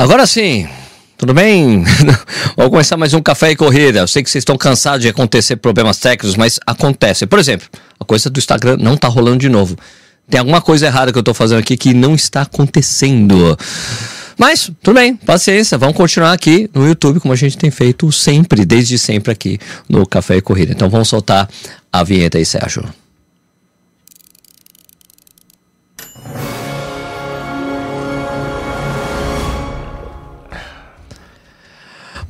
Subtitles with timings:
[0.00, 0.66] Agora sim,
[1.18, 1.84] tudo bem?
[2.56, 3.98] Vamos começar mais um Café e Corrida.
[3.98, 7.26] Eu sei que vocês estão cansados de acontecer problemas técnicos, mas acontece.
[7.26, 7.68] Por exemplo,
[8.00, 9.76] a coisa do Instagram não tá rolando de novo.
[10.26, 13.58] Tem alguma coisa errada que eu tô fazendo aqui que não está acontecendo.
[14.38, 18.64] Mas, tudo bem, paciência, vamos continuar aqui no YouTube, como a gente tem feito sempre,
[18.64, 20.72] desde sempre aqui no Café e Corrida.
[20.72, 21.46] Então vamos soltar
[21.92, 22.88] a vinheta aí, Sérgio.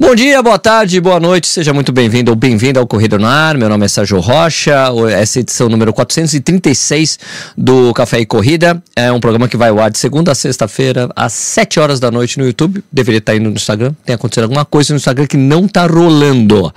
[0.03, 3.59] Bom dia, boa tarde, boa noite, seja muito bem-vindo ou bem-vindo ao Corrida no Ar.
[3.59, 7.19] Meu nome é Sérgio Rocha, essa é edição número 436
[7.55, 8.83] do Café e Corrida.
[8.97, 12.11] É um programa que vai ao ar de segunda a sexta-feira, às 7 horas da
[12.11, 12.83] noite no YouTube.
[12.91, 16.73] Deveria estar indo no Instagram, tem acontecido alguma coisa no Instagram que não está rolando.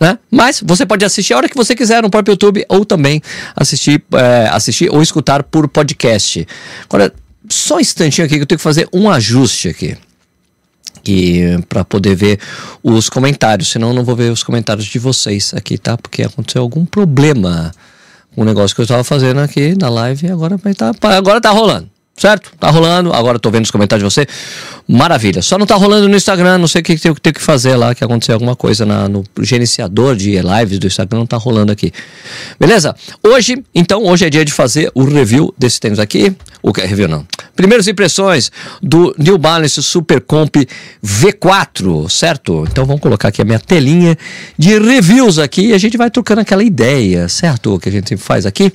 [0.00, 0.18] Né?
[0.28, 3.22] Mas você pode assistir a hora que você quiser no próprio YouTube ou também
[3.54, 6.44] assistir, é, assistir ou escutar por podcast.
[6.88, 7.12] Agora,
[7.48, 9.96] só um instantinho aqui que eu tenho que fazer um ajuste aqui
[11.06, 12.38] aqui para poder ver
[12.82, 15.96] os comentários, senão eu não vou ver os comentários de vocês aqui, tá?
[15.96, 17.70] Porque aconteceu algum problema
[18.34, 21.88] o negócio que eu estava fazendo aqui na live e agora tá, agora tá rolando.
[22.18, 22.50] Certo?
[22.58, 23.12] Tá rolando.
[23.12, 24.26] Agora tô vendo os comentários de você.
[24.88, 25.42] Maravilha.
[25.42, 26.56] Só não tá rolando no Instagram.
[26.56, 30.16] Não sei o que tem que fazer lá, que aconteceu alguma coisa na, no gerenciador
[30.16, 31.18] de lives do Instagram.
[31.18, 31.92] Não tá rolando aqui.
[32.58, 32.96] Beleza?
[33.22, 36.34] Hoje, então, hoje é dia de fazer o review desse tênis aqui.
[36.62, 37.26] O que review não.
[37.56, 40.54] Primeiras impressões do New Balance Super Comp
[41.04, 42.64] V4, certo?
[42.70, 44.16] Então vamos colocar aqui a minha telinha
[44.58, 47.78] de reviews aqui e a gente vai trocando aquela ideia, certo?
[47.78, 48.72] Que a gente faz aqui.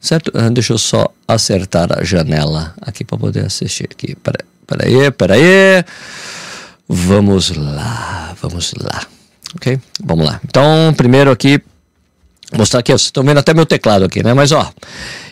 [0.00, 0.30] Certo?
[0.34, 4.14] Ah, deixa eu só acertar a janela aqui para poder assistir aqui.
[4.16, 5.84] Pera, pera aí, aí.
[6.88, 9.02] Vamos lá, vamos lá.
[9.56, 9.78] Ok?
[10.02, 10.40] Vamos lá.
[10.44, 11.60] Então, primeiro aqui,
[12.56, 14.32] mostrar aqui, vocês estão vendo até meu teclado aqui, né?
[14.34, 14.72] Mas ó,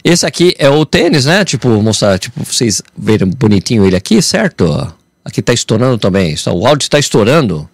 [0.05, 1.45] esse aqui é o tênis, né?
[1.45, 4.95] Tipo, mostrar, tipo, vocês verem bonitinho ele aqui, certo?
[5.25, 6.34] Aqui tá estourando também.
[6.47, 7.69] O áudio está estourando.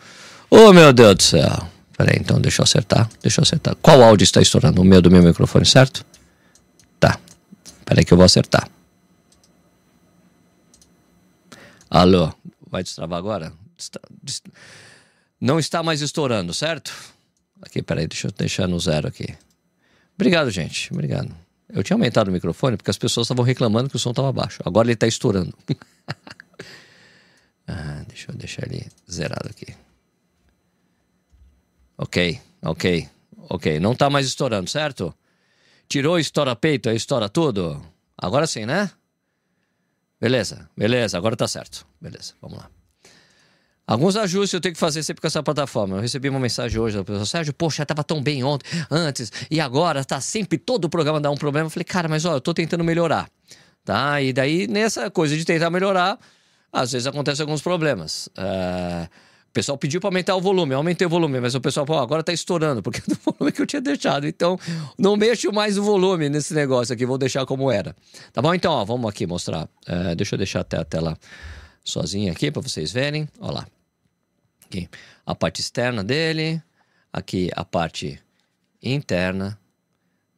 [0.50, 1.68] Oh, meu Deus do céu.
[1.96, 3.08] Peraí, então deixa eu acertar.
[3.20, 3.76] Deixa eu acertar.
[3.82, 4.80] Qual áudio está estourando?
[4.80, 6.04] O meu do meu microfone, certo?
[6.98, 7.18] Tá.
[7.84, 8.68] Peraí que eu vou acertar.
[11.90, 12.32] Alô,
[12.70, 13.52] vai destravar agora?
[15.38, 16.92] Não está mais estourando, certo?
[17.62, 19.34] Aqui, peraí, deixa eu deixar no zero aqui.
[20.14, 20.92] Obrigado, gente.
[20.92, 21.34] Obrigado.
[21.68, 24.60] Eu tinha aumentado o microfone porque as pessoas estavam reclamando que o som estava baixo.
[24.64, 25.56] Agora ele está estourando.
[27.66, 29.74] ah, deixa eu deixar ele zerado aqui.
[31.96, 33.08] Ok, ok,
[33.48, 33.80] ok.
[33.80, 35.14] Não está mais estourando, certo?
[35.88, 37.80] Tirou, estoura peito, estoura tudo?
[38.18, 38.90] Agora sim, né?
[40.20, 41.86] Beleza, beleza, agora tá certo.
[42.00, 42.70] Beleza, vamos lá.
[43.86, 45.96] Alguns ajustes eu tenho que fazer sempre com essa plataforma.
[45.96, 49.60] Eu recebi uma mensagem hoje da pessoa, Sérgio, poxa, tava tão bem ontem, antes, e
[49.60, 51.66] agora tá sempre todo o programa dá um problema.
[51.66, 53.28] Eu falei, cara, mas ó, eu tô tentando melhorar.
[53.84, 54.22] Tá?
[54.22, 56.18] E daí, nessa coisa de tentar melhorar,
[56.72, 58.28] às vezes acontecem alguns problemas.
[58.28, 59.08] Uh,
[59.48, 62.00] o pessoal pediu para aumentar o volume, eu aumentei o volume, mas o pessoal falou,
[62.00, 64.26] agora tá estourando, porque é do volume que eu tinha deixado.
[64.26, 64.58] Então,
[64.96, 67.94] não mexo mais o volume nesse negócio aqui, vou deixar como era.
[68.32, 68.54] Tá bom?
[68.54, 69.68] Então, ó, vamos aqui mostrar.
[69.86, 71.18] É, deixa eu deixar até a tela
[71.84, 73.28] sozinha aqui para vocês verem.
[73.38, 73.68] Olha lá.
[74.64, 74.88] Aqui,
[75.26, 76.62] a parte externa dele,
[77.12, 78.20] aqui a parte
[78.82, 79.58] interna,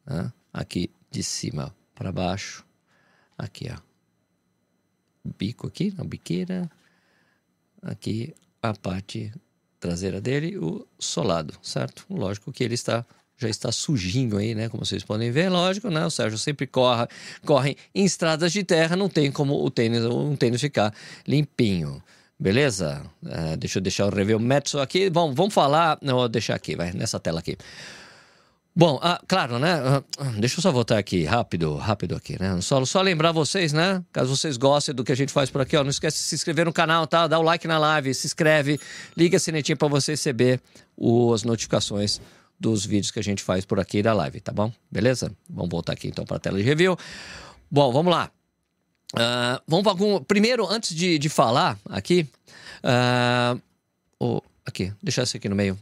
[0.04, 0.32] né?
[0.52, 2.64] aqui de cima para baixo,
[3.38, 3.78] aqui ó,
[5.38, 6.70] bico aqui, na biqueira,
[7.80, 9.32] aqui a parte
[9.78, 12.04] traseira dele, o solado, certo?
[12.10, 14.68] Lógico que ele está já está sujinho aí, né?
[14.68, 16.04] Como vocês podem ver, lógico, né?
[16.06, 17.06] O Sérgio sempre corre,
[17.44, 20.94] corre em estradas de terra, não tem como o tênis, um tênis ficar
[21.26, 22.02] limpinho.
[22.38, 23.02] Beleza?
[23.22, 25.08] Uh, deixa eu deixar o review Metso aqui.
[25.08, 25.98] Bom, vamos falar.
[26.02, 27.56] Não, vou deixar aqui, vai, nessa tela aqui.
[28.76, 30.02] Bom, ah, claro, né?
[30.18, 32.60] Ah, deixa eu só voltar aqui rápido, rápido aqui, né?
[32.60, 34.02] Só, só lembrar vocês, né?
[34.12, 36.34] Caso vocês gostem do que a gente faz por aqui, ó, não esquece de se
[36.34, 37.28] inscrever no canal, tá?
[37.28, 38.80] Dá o like na live, se inscreve,
[39.16, 40.60] liga a sinetinha para você receber
[41.32, 42.20] as notificações
[42.58, 44.72] dos vídeos que a gente faz por aqui da live, tá bom?
[44.90, 45.32] Beleza?
[45.48, 46.96] Vamos voltar aqui então para a tela de review.
[47.70, 48.30] Bom, vamos lá.
[49.12, 50.22] Uh, vamos para algum.
[50.22, 52.26] Primeiro, antes de, de falar aqui,
[52.82, 53.60] uh,
[54.18, 55.78] oh, aqui, deixar isso aqui no meio.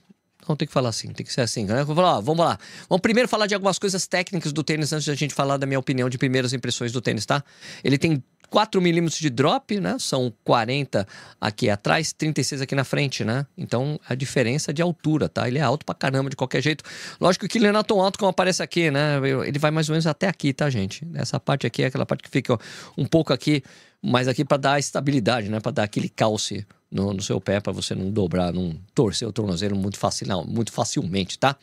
[0.49, 1.65] Não, tem que falar assim, tem que ser assim.
[1.65, 1.85] Né?
[1.85, 2.59] Vou falar, ó, vamos lá.
[2.89, 5.79] Vamos primeiro falar de algumas coisas técnicas do tênis antes da gente falar da minha
[5.79, 7.45] opinião de primeiras impressões do tênis, tá?
[7.85, 9.97] Ele tem 4 milímetros de drop, né?
[9.99, 11.09] São 40
[11.41, 13.47] aqui atrás, 36 aqui na frente, né?
[13.57, 15.49] Então a diferença de altura, tá?
[15.49, 16.85] Ele é alto pra caramba de qualquer jeito.
[17.19, 19.19] Lógico que ele não é tão alto como aparece aqui, né?
[19.47, 21.09] Ele vai mais ou menos até aqui, tá, gente?
[21.15, 22.59] Essa parte aqui é aquela parte que fica
[22.97, 23.63] um pouco aqui,
[24.03, 25.59] mais aqui para dar estabilidade, né?
[25.59, 29.33] Para dar aquele calce no, no seu pé para você não dobrar, não torcer o
[29.33, 31.57] tornozelo muito, facil, não, muito facilmente, tá?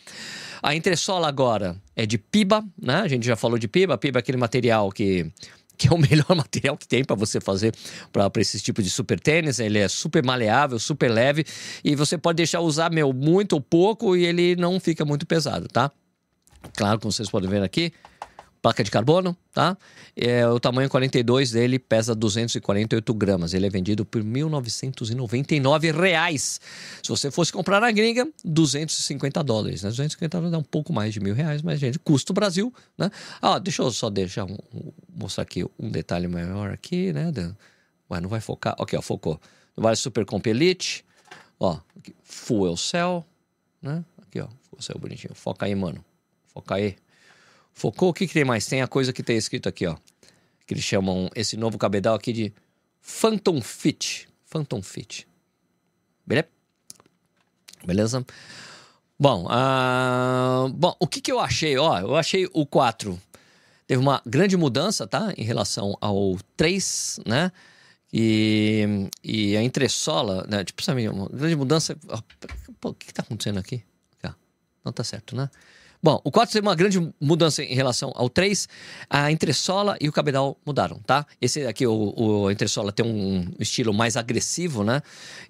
[0.63, 2.95] A entressola agora é de piba, né?
[2.95, 3.95] A gente já falou de piba.
[3.95, 5.31] Piba é aquele material que
[5.79, 7.73] que é o melhor material que tem para você fazer
[8.11, 9.59] para esse tipo de super tênis.
[9.59, 11.45] Ele é super maleável, super leve
[11.83, 15.67] e você pode deixar usar, meu, muito ou pouco e ele não fica muito pesado,
[15.69, 15.89] tá?
[16.75, 17.93] Claro, como vocês podem ver aqui,
[18.61, 19.77] placa de carbono, tá?
[20.15, 23.53] É, o tamanho 42 dele pesa 248 gramas.
[23.53, 26.59] Ele é vendido por 1.999 reais.
[27.01, 29.83] Se você fosse comprar na gringa, 250 dólares.
[29.83, 29.89] Né?
[29.89, 33.09] 250 dólares dá um pouco mais de mil reais, mas, gente, custo Brasil, né?
[33.41, 34.57] Ah, deixa eu só deixar um,
[35.15, 37.31] mostrar aqui um detalhe maior aqui, né?
[38.11, 38.75] Ué, não vai focar.
[38.77, 39.39] Ok, ó, focou.
[39.75, 41.05] Vale Super Comp Elite.
[41.59, 41.79] Ó,
[42.23, 43.25] Fuel Cell,
[43.81, 44.03] né?
[44.21, 45.33] Aqui, ó, Fuel Cell bonitinho.
[45.35, 46.03] Foca aí, mano.
[46.47, 46.97] Foca aí.
[47.79, 48.65] Focou, o que, que tem mais?
[48.65, 49.95] Tem a coisa que tem escrito aqui, ó.
[50.67, 52.53] Que eles chamam esse novo cabedal aqui de
[52.99, 54.27] Phantom Fit.
[54.43, 55.25] Phantom Fit.
[56.27, 56.49] Beleza?
[57.85, 58.25] Beleza?
[59.17, 61.77] Bom, uh, bom, o que, que eu achei?
[61.77, 63.17] Ó, eu achei o 4
[63.87, 65.33] teve uma grande mudança, tá?
[65.37, 67.49] Em relação ao 3, né?
[68.11, 70.65] E, e a entressola, né?
[70.65, 71.97] Tipo, sabe, uma grande mudança.
[72.81, 73.81] Pô, o que, que tá acontecendo aqui?
[74.83, 75.49] Não tá certo, né?
[76.01, 78.69] Bom, o 4 teve uma grande mudança em relação ao 3.
[79.09, 81.25] A entressola e o cabedal mudaram, tá?
[81.41, 85.01] Esse aqui, o, o entressola tem um estilo mais agressivo, né?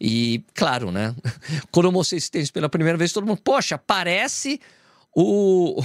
[0.01, 1.15] E, claro, né?
[1.71, 4.59] Quando eu mostrei esse tênis pela primeira vez, todo mundo, poxa, parece
[5.15, 5.83] o,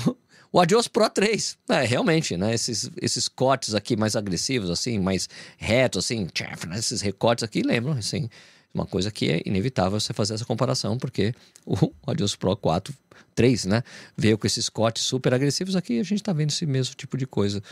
[0.50, 1.58] o Adios Pro 3.
[1.68, 2.54] É, realmente, né?
[2.54, 5.28] Esses, esses cortes aqui mais agressivos, assim, mais
[5.58, 6.78] retos, assim, tchaf, né?
[6.78, 8.30] esses recortes aqui lembram, assim,
[8.74, 11.32] uma coisa que é inevitável você fazer essa comparação, porque
[11.64, 12.92] o Adios Pro 4
[13.34, 13.82] 3, né?
[14.16, 15.74] Veio com esses cortes super agressivos.
[15.76, 17.62] Aqui a gente está vendo esse mesmo tipo de coisa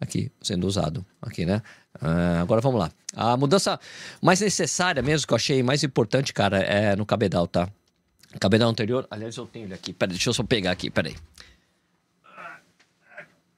[0.00, 1.62] aqui sendo usado aqui, né?
[1.96, 2.90] Uh, agora vamos lá.
[3.14, 3.80] A mudança
[4.20, 7.68] mais necessária mesmo que eu achei mais importante, cara, é no cabedal, tá?
[8.38, 9.92] cabedal anterior, aliás, eu tenho ele aqui.
[9.92, 11.16] Pera, deixa eu só pegar aqui, peraí.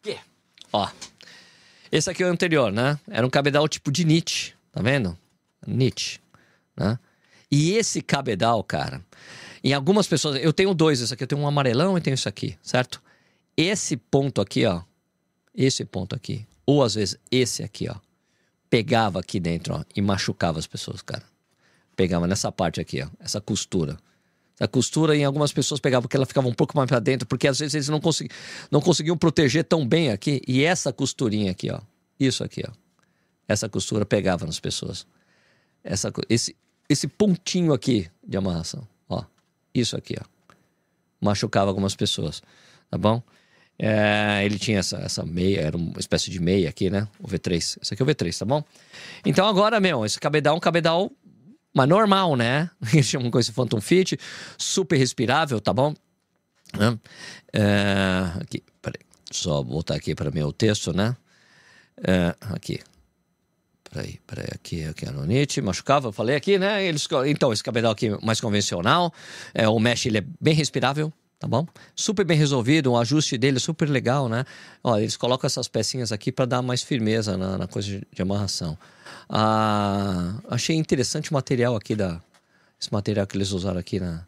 [0.00, 0.18] Aqui.
[0.72, 0.88] Ó.
[1.90, 2.98] Esse aqui é o anterior, né?
[3.10, 5.18] Era um cabedal tipo de Nietzsche, tá vendo?
[5.66, 6.20] Nietzsche,
[6.78, 6.98] né?
[7.50, 9.04] E esse cabedal, cara,
[9.64, 12.28] em algumas pessoas, eu tenho dois, esse aqui, eu tenho um amarelão e tenho isso
[12.28, 13.02] aqui, certo?
[13.56, 14.82] Esse ponto aqui, ó,
[15.54, 17.96] esse ponto aqui, ou às vezes esse aqui, ó,
[18.70, 21.25] pegava aqui dentro, ó, e machucava as pessoas, cara.
[21.96, 23.98] Pegava nessa parte aqui, ó, essa costura.
[24.60, 27.48] A costura em algumas pessoas pegava porque ela ficava um pouco mais para dentro, porque
[27.48, 28.31] às vezes eles não, consegui,
[28.70, 30.42] não conseguiam proteger tão bem aqui.
[30.46, 31.81] E essa costurinha aqui, ó,
[32.19, 32.72] isso aqui, ó,
[33.48, 35.06] essa costura pegava nas pessoas.
[35.82, 36.56] Essa, esse,
[36.88, 38.87] esse pontinho aqui de amarração.
[39.75, 40.25] Isso aqui, ó.
[41.20, 42.43] Machucava algumas pessoas,
[42.90, 43.23] tá bom?
[43.79, 47.06] É, ele tinha essa, essa meia, era uma espécie de meia aqui, né?
[47.20, 47.79] O V3.
[47.81, 48.64] Esse aqui é o V3, tá bom?
[49.25, 51.12] Então agora, meu, esse cabedal é um cabedal
[51.75, 52.70] mas normal, né?
[52.93, 54.19] Eles chamam com esse Phantom Fit,
[54.56, 55.94] super respirável, tá bom?
[57.52, 59.00] É, aqui, peraí,
[59.31, 61.17] só voltar aqui para meu texto, né?
[62.02, 62.81] É, aqui,
[63.90, 66.85] Peraí, peraí, aqui, aqui a Nonite, machucava, eu falei aqui, né?
[66.85, 69.12] Eles, então, esse cabedal aqui mais convencional,
[69.55, 71.67] é, o mesh ele é bem respirável, tá bom?
[71.96, 74.44] Super bem resolvido, o ajuste dele é super legal, né?
[74.85, 78.76] Ó, eles colocam essas pecinhas aqui para dar mais firmeza na, na coisa de, amarração.
[79.29, 82.20] Ah, achei interessante o material aqui da...
[82.81, 84.26] Esse material que eles usaram aqui na...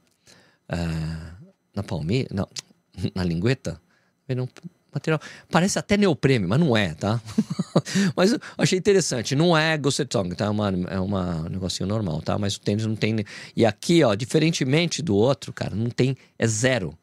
[0.69, 1.35] Ah,
[1.75, 2.49] na palmeira, não,
[3.15, 3.81] na lingueta.
[4.29, 4.49] Não,
[4.93, 5.21] material.
[5.51, 7.21] Parece até neoprene, mas não é, tá?
[8.17, 9.35] mas achei interessante.
[9.35, 10.47] Não é Gossetong, tá?
[10.47, 12.39] É, uma, é uma, um negocinho normal, tá?
[12.39, 13.25] Mas o tênis não tem.
[13.57, 16.17] E aqui, ó, diferentemente do outro, cara, não tem.
[16.39, 16.99] É zero.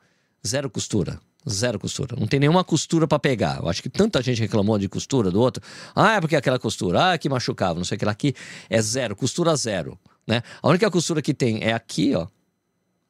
[0.46, 1.20] Zero costura.
[1.50, 2.16] Zero costura.
[2.20, 3.60] Não tem nenhuma costura para pegar.
[3.62, 5.64] Eu acho que tanta gente reclamou de costura do outro.
[5.96, 7.14] Ah, é porque aquela costura.
[7.14, 7.76] Ah, que machucava.
[7.76, 8.12] Não sei o que lá.
[8.12, 8.34] Aqui
[8.70, 9.16] é zero.
[9.16, 9.98] Costura zero.
[10.28, 10.44] Né?
[10.62, 12.28] A única costura que tem é aqui, ó.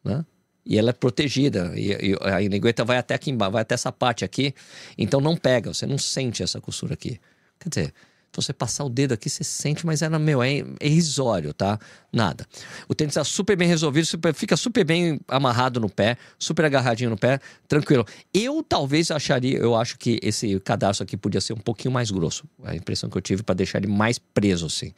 [0.03, 0.23] Né?
[0.67, 1.71] E ela é protegida.
[1.75, 4.53] E, e a lingueta vai até aqui embaixo, vai até essa parte aqui.
[4.97, 7.19] Então não pega, você não sente essa costura aqui.
[7.59, 7.93] Quer dizer,
[8.31, 11.79] se você passar o dedo aqui, você sente, mas era meu, é, é irrisório, tá?
[12.11, 12.45] Nada.
[12.87, 17.09] O tênis está super bem resolvido, super, fica super bem amarrado no pé, super agarradinho
[17.09, 18.05] no pé, tranquilo.
[18.33, 22.43] Eu talvez acharia, eu acho que esse cadastro aqui podia ser um pouquinho mais grosso.
[22.63, 24.93] A impressão que eu tive para deixar ele mais preso assim.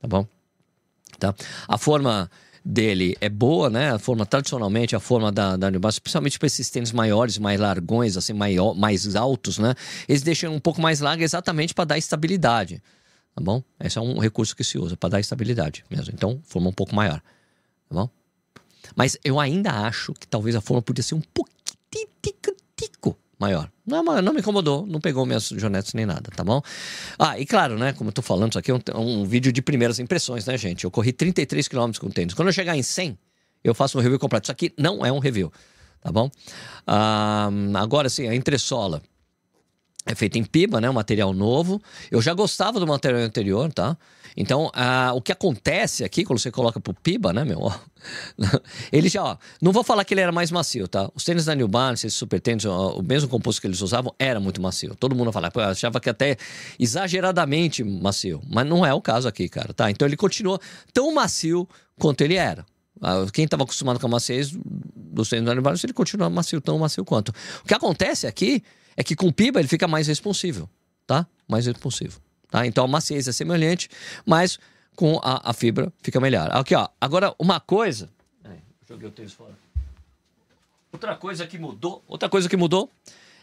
[0.00, 0.26] Tá bom?
[1.18, 1.34] Tá?
[1.68, 2.30] A forma
[2.64, 3.92] dele é boa, né?
[3.92, 8.16] A forma, tradicionalmente, a forma da, da New especialmente para esses tênis maiores, mais largões,
[8.16, 9.74] assim, maior, mais altos, né?
[10.08, 12.82] Eles deixam um pouco mais largo exatamente para dar estabilidade,
[13.34, 13.62] tá bom?
[13.80, 16.12] Esse é um recurso que se usa para dar estabilidade mesmo.
[16.14, 17.20] Então, forma um pouco maior,
[17.88, 18.08] tá bom?
[18.94, 21.61] Mas eu ainda acho que talvez a forma podia ser um pouquinho
[23.42, 23.68] maior.
[23.84, 26.62] Não, não me incomodou, não pegou minhas jonetes nem nada, tá bom?
[27.18, 27.92] Ah, e claro, né?
[27.92, 30.84] Como eu tô falando, isso aqui é um, um vídeo de primeiras impressões, né, gente?
[30.84, 32.34] Eu corri 33 km com tênis.
[32.34, 33.18] Quando eu chegar em 100,
[33.64, 34.44] eu faço um review completo.
[34.44, 35.52] Isso aqui não é um review,
[36.00, 36.30] tá bom?
[36.86, 39.02] Ah, agora sim, a entressola.
[40.04, 40.90] É feito em piba, né?
[40.90, 41.80] Um material novo.
[42.10, 43.96] Eu já gostava do material anterior, tá?
[44.36, 44.70] Então,
[45.14, 47.72] o que acontece aqui, quando você coloca pro piba, né, meu?
[48.90, 51.10] Ele já, ó, não vou falar que ele era mais macio, tá?
[51.14, 54.40] Os tênis da New Balance, esses super tênis, o mesmo composto que eles usavam, era
[54.40, 54.94] muito macio.
[54.96, 56.36] Todo mundo falava, achava que até
[56.78, 58.40] exageradamente macio.
[58.48, 59.90] Mas não é o caso aqui, cara, tá?
[59.90, 60.58] Então ele continua
[60.92, 61.68] tão macio
[61.98, 62.64] quanto ele era.
[63.00, 66.60] Ah, quem estava acostumado com a maciez dos tênis da New Balance, ele continua macio,
[66.60, 67.30] tão macio quanto.
[67.62, 68.62] O que acontece aqui
[68.96, 70.68] é que com piba ele fica mais responsível,
[71.06, 71.26] tá?
[71.48, 72.20] Mais responsivo,
[72.50, 72.66] tá?
[72.66, 73.88] Então a maciez é semelhante,
[74.24, 74.58] mas
[74.94, 76.50] com a, a fibra fica melhor.
[76.52, 76.88] Aqui, ó.
[77.00, 78.08] Agora, uma coisa...
[78.88, 79.56] joguei o tênis fora.
[80.92, 82.90] Outra coisa que mudou, outra coisa que mudou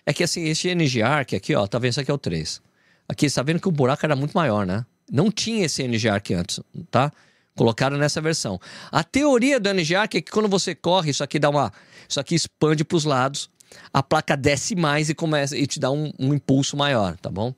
[0.06, 1.89] é que assim, esse NG Arc aqui, ó, tá vendo?
[1.89, 2.62] Esse aqui é o 3.
[3.08, 4.86] Aqui, você tá vendo que o buraco era muito maior, né?
[5.12, 6.60] Não tinha esse NG Arc antes,
[6.91, 7.12] tá?
[7.56, 8.62] Colocaram nessa versão.
[8.91, 11.74] A teoria do NG Arc é que quando você corre, isso aqui dá uma.
[12.08, 13.50] Isso aqui expande para os lados
[13.94, 17.54] a placa desce mais e começa e te dá um, um impulso maior, tá bom?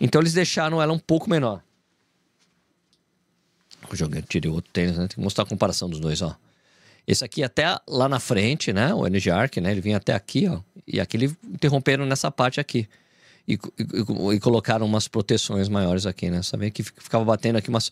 [0.00, 1.62] Então eles deixaram ela um pouco menor.
[3.90, 5.06] Eu joguei, tirei outro tênis, né?
[5.06, 6.36] Tem que mostrar a comparação dos dois, ó.
[7.06, 8.94] Esse aqui até lá na frente, né?
[8.94, 9.72] O Energy Arc, né?
[9.72, 10.60] Ele vinha até aqui, ó.
[10.86, 12.88] E aqui eles interromperam nessa parte aqui.
[13.46, 16.42] E, e, e, colocaram umas proteções maiores aqui, né?
[16.42, 17.90] Sabe que ficava batendo aqui umas,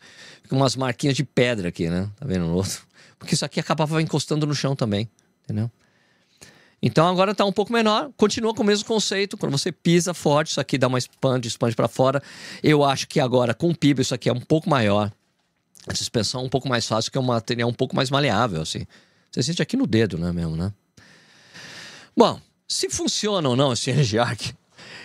[0.51, 2.09] umas marquinhas de pedra aqui, né?
[2.19, 2.63] Tá vendo?
[3.19, 5.11] Porque isso aqui acabava encostando no chão também,
[5.45, 5.71] entendeu?
[6.83, 9.37] Então agora está um pouco menor, continua com o mesmo conceito.
[9.37, 12.23] Quando você pisa forte, isso aqui dá uma expande, expande para fora.
[12.63, 15.13] Eu acho que agora com o PIB isso aqui é um pouco maior.
[15.87, 18.63] A suspensão é um pouco mais fácil, que é um material um pouco mais maleável,
[18.63, 18.87] assim.
[19.31, 20.73] Você sente aqui no dedo, né, mesmo, né?
[22.17, 24.53] Bom, se funciona ou não esse Energy Arc,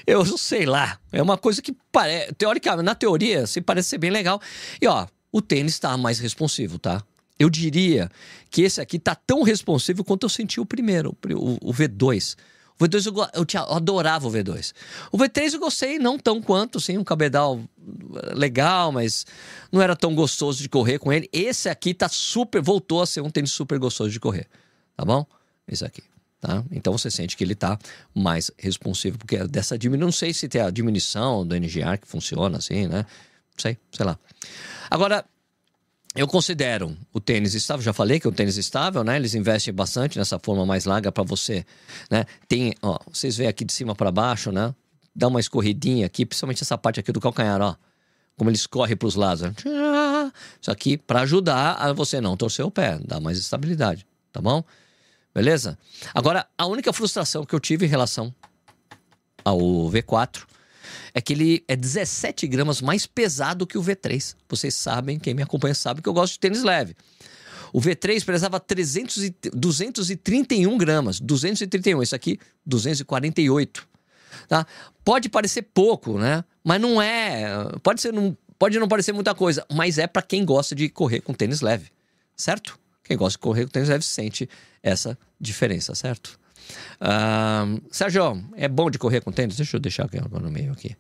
[0.08, 1.00] eu sei lá.
[1.12, 4.42] É uma coisa que parece, teoricamente, na teoria, se parece ser bem legal.
[4.82, 7.04] E ó, o tênis está mais responsivo, tá?
[7.38, 8.10] Eu diria
[8.50, 12.36] que esse aqui tá tão responsivo quanto eu senti o primeiro, o, o V2.
[12.78, 14.74] O V2 eu, eu, eu, adorava o V2.
[15.12, 17.62] O V3 eu gostei, não tão quanto, sim, um cabedal
[18.34, 19.26] legal, mas
[19.72, 21.30] não era tão gostoso de correr com ele.
[21.32, 24.48] Esse aqui tá super, voltou a ser um tênis super gostoso de correr,
[24.96, 25.26] tá bom?
[25.68, 26.04] Esse aqui.
[26.42, 26.64] Tá?
[26.70, 27.80] Então você sente que ele está
[28.14, 32.58] mais responsivo, porque dessa diminuição, não sei se tem a diminuição do NGR que funciona
[32.58, 32.98] assim, né?
[32.98, 34.20] Não sei, sei lá.
[34.92, 35.26] Agora,
[36.16, 39.18] eu considero o tênis estável, já falei que é um tênis estável, né?
[39.18, 41.66] Eles investem bastante nessa forma mais larga para você,
[42.10, 42.26] né?
[42.48, 44.74] Tem, ó, vocês veem aqui de cima para baixo, né?
[45.14, 47.76] Dá uma escorridinha aqui, principalmente essa parte aqui do calcanhar, ó.
[48.38, 49.42] Como ele escorre para os lados.
[49.42, 49.54] Né?
[50.62, 54.64] Isso aqui para ajudar a você não torcer o pé, dar mais estabilidade, tá bom?
[55.34, 55.78] Beleza?
[56.14, 58.34] Agora, a única frustração que eu tive em relação
[59.44, 60.44] ao V4
[61.14, 64.36] é que ele é 17 gramas mais pesado que o V3.
[64.50, 66.96] Vocês sabem, quem me acompanha sabe que eu gosto de tênis leve.
[67.74, 71.20] O V3 pesava 300 e, 231 gramas.
[71.20, 72.02] 231.
[72.02, 73.88] Esse aqui, 248.
[74.48, 74.66] Tá?
[75.04, 76.44] Pode parecer pouco, né?
[76.64, 77.70] Mas não é.
[77.84, 81.22] Pode, ser, não, pode não parecer muita coisa, mas é para quem gosta de correr
[81.22, 81.92] com tênis leve.
[82.36, 82.80] Certo?
[83.04, 84.50] Quem gosta de correr com tênis leve sente
[84.82, 86.40] essa diferença, certo?
[87.02, 89.58] Uh, Sérgio, é bom de correr com tênis?
[89.58, 90.96] Deixa eu deixar aqui no meio aqui.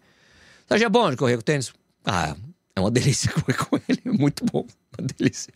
[0.67, 1.73] Sérgio, é bom de correr com tênis?
[2.05, 2.35] Ah,
[2.75, 4.65] é uma delícia correr com ele, é muito bom,
[4.97, 5.53] uma delícia.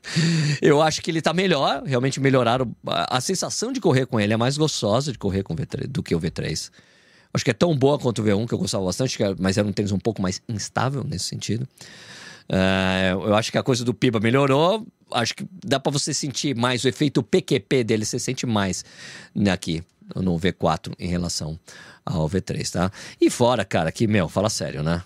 [0.62, 2.74] Eu acho que ele tá melhor, realmente melhoraram.
[2.86, 6.02] A, sensação de correr com ele é mais gostosa de correr com o V3 do
[6.02, 6.72] que o V3.
[7.34, 9.68] Acho que é tão boa quanto o V1, que eu gostava bastante, é, mas era
[9.68, 11.68] um tênis um pouco mais instável nesse sentido.
[12.50, 14.88] Uh, eu acho que a coisa do Piba melhorou.
[15.12, 18.84] Acho que dá para você sentir mais o efeito PQP dele, você sente mais
[19.52, 19.84] aqui
[20.16, 21.60] no V4 em relação
[22.06, 22.92] ao V3, tá?
[23.20, 25.04] E fora, cara, que, meu, fala sério, né?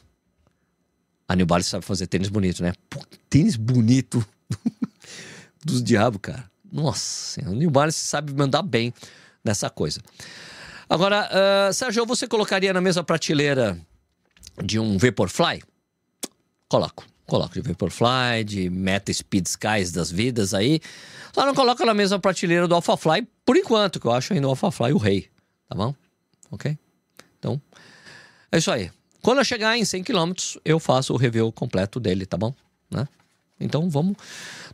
[1.27, 2.73] A New Balance sabe fazer tênis bonito, né?
[2.89, 4.25] Pô, tênis bonito
[5.63, 6.43] dos diabos, cara.
[6.71, 8.93] Nossa, a New Balance sabe mandar bem
[9.43, 10.01] nessa coisa.
[10.89, 11.29] Agora,
[11.69, 13.77] uh, Sérgio, você colocaria na mesma prateleira
[14.63, 15.63] de um Vaporfly?
[16.67, 17.05] Coloco.
[17.25, 20.79] Coloco de Vaporfly, de Meta Speed Skies das vidas aí.
[21.33, 24.51] Só não coloca na mesma prateleira do AlphaFly, por enquanto, que eu acho ainda o
[24.51, 25.29] AlphaFly o rei.
[25.67, 25.95] Tá bom?
[26.51, 26.77] Ok?
[27.39, 27.61] Então,
[28.51, 28.91] é isso aí.
[29.21, 30.33] Quando eu chegar em 100 km,
[30.65, 32.53] eu faço o review completo dele, tá bom?
[32.91, 33.07] Né?
[33.59, 34.17] Então vamos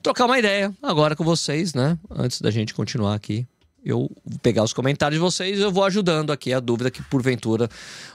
[0.02, 1.98] trocar uma ideia agora com vocês, né?
[2.10, 3.48] Antes da gente continuar aqui.
[3.86, 7.70] Eu vou pegar os comentários de vocês eu vou ajudando aqui a dúvida que porventura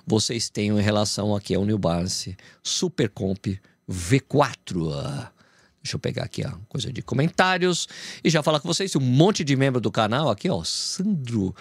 [0.06, 3.46] vocês tenham em relação aqui ao New Balance Super Comp
[3.90, 5.30] V4.
[5.82, 7.86] Deixa eu pegar aqui a coisa de comentários
[8.22, 8.96] e já falar com vocês.
[8.96, 10.64] Um monte de membro do canal aqui, ó.
[10.64, 11.54] Sandro.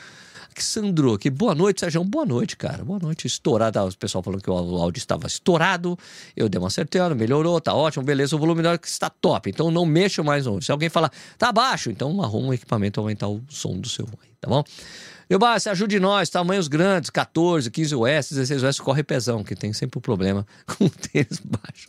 [0.54, 2.04] Que Sandro, que boa noite, Sérgio.
[2.04, 2.84] Boa noite, cara.
[2.84, 3.26] Boa noite.
[3.26, 3.80] Estourado.
[3.86, 5.98] O pessoal falando que o áudio estava estourado.
[6.36, 8.36] Eu dei uma certeza, melhorou, tá ótimo, beleza.
[8.36, 9.50] O volume da que está top.
[9.50, 10.62] Então não mexo mais no.
[10.62, 14.08] Se alguém falar, tá baixo, então arruma um equipamento para aumentar o som do seu,
[14.40, 14.64] tá bom?
[15.30, 19.56] E o se ajude nós, tamanhos grandes, 14, 15 US, 16 US, corre pesão, que
[19.56, 21.88] tem sempre o um problema com o tênis baixo.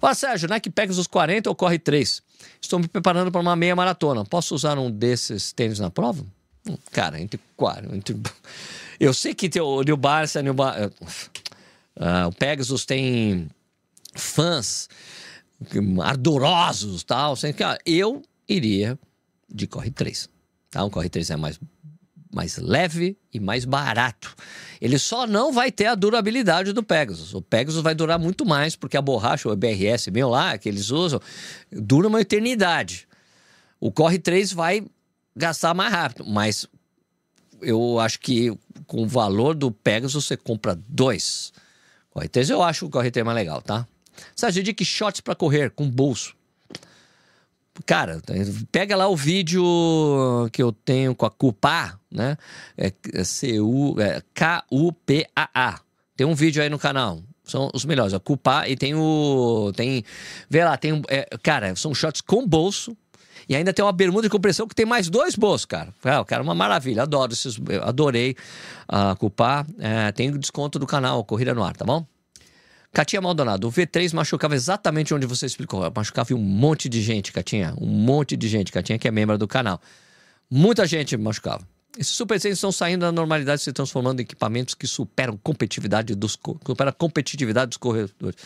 [0.00, 2.20] Fala, Sérgio, Nike Pegasus os 40 ou corre 3?
[2.60, 4.24] Estou me preparando para uma meia maratona.
[4.24, 6.22] Posso usar um desses tênis na prova?
[6.90, 7.96] Cara, entre 40.
[7.96, 8.16] Entre...
[8.98, 10.92] Eu sei que tem o New Balance, New Balance,
[11.96, 13.48] uh, o Pegasus tem
[14.14, 14.88] fãs
[16.02, 17.34] ardorosos tal.
[17.84, 18.98] Eu iria
[19.48, 20.28] de corre 3.
[20.70, 20.84] Tá?
[20.84, 21.60] Um corre 3 é mais
[22.32, 24.34] mais leve e mais barato.
[24.78, 27.32] Ele só não vai ter a durabilidade do Pegasus.
[27.32, 30.90] O Pegasus vai durar muito mais, porque a borracha, o BRS meu lá, que eles
[30.90, 31.18] usam,
[31.72, 33.08] dura uma eternidade.
[33.80, 34.84] O Corre 3 vai
[35.36, 36.66] gastar mais rápido, mas
[37.60, 41.52] eu acho que com o valor do Pegasus você compra dois.
[42.10, 43.86] Corre 3 eu acho o Corre 3 mais legal, tá?
[44.34, 46.34] Sérgio, de que shots para correr com bolso?
[47.84, 48.22] Cara,
[48.72, 49.62] pega lá o vídeo
[50.50, 52.38] que eu tenho com a Cupá, né?
[52.76, 55.80] É, é C-U, é K-U-P-A-A.
[56.16, 57.22] Tem um vídeo aí no canal.
[57.44, 58.14] São os melhores.
[58.14, 59.70] A Cupá e tem o.
[59.76, 60.02] Tem.
[60.48, 61.02] Vê lá, tem.
[61.08, 62.96] É, cara, são shots com bolso.
[63.48, 65.94] E ainda tem uma bermuda de compressão que tem mais dois bolsos, cara.
[66.04, 67.02] É, cara, uma maravilha.
[67.02, 67.56] Adoro esses.
[67.82, 68.36] Adorei
[68.88, 69.64] a Cupá.
[69.78, 72.04] É, tem desconto do canal Corrida no Ar, tá bom?
[72.92, 75.92] Catinha Maldonado, o V3 machucava exatamente onde você explicou.
[75.94, 77.74] Machucava um monte de gente, Catinha.
[77.78, 79.78] Um monte de gente, Catinha, que é membro do canal.
[80.50, 81.66] Muita gente machucava.
[81.98, 86.90] Esses super estão saindo da normalidade, se transformando em equipamentos que superam competitividade dos, superam
[86.90, 88.36] a competitividade dos corredores.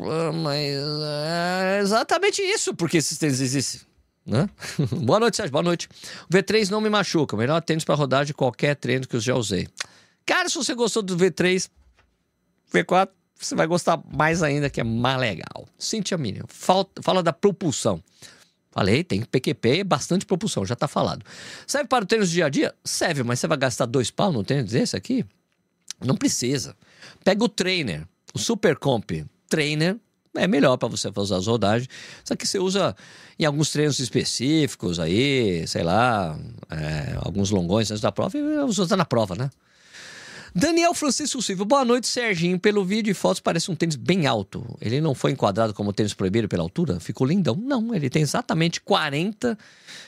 [0.00, 3.80] Ah, mas é exatamente isso, porque esses tênis existem.
[4.24, 4.48] Né?
[5.02, 5.52] boa noite, Sérgio.
[5.52, 5.88] Boa noite.
[6.28, 7.36] O V3 não me machuca.
[7.36, 9.68] Melhor tênis para rodar de qualquer treino que eu já usei.
[10.24, 11.68] Cara, se você gostou do V3,
[12.72, 15.68] V4 você vai gostar mais ainda, que é mais legal.
[15.78, 18.02] Cintia Minion, fala da propulsão.
[18.70, 21.24] Falei, tem PQP, bastante propulsão, já tá falado.
[21.66, 22.74] Serve para o tênis do dia a dia?
[22.84, 25.24] Serve, mas você vai gastar dois pau no tênis desse aqui?
[26.04, 26.76] Não precisa.
[27.24, 29.10] Pega o trainer, o Super Comp
[29.48, 29.96] Trainer,
[30.34, 31.88] é melhor para você fazer as rodagens.
[32.24, 32.94] Só que você usa
[33.38, 36.38] em alguns treinos específicos aí, sei lá,
[36.70, 39.50] é, alguns longões antes da prova, e usa na prova, né?
[40.58, 42.58] Daniel Francisco Silva, boa noite, Serginho.
[42.58, 44.64] Pelo vídeo e fotos parece um tênis bem alto.
[44.80, 46.98] Ele não foi enquadrado como tênis proibido pela altura?
[46.98, 47.54] Ficou lindão.
[47.54, 49.58] Não, ele tem exatamente 40